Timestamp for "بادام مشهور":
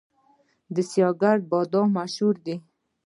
1.51-2.35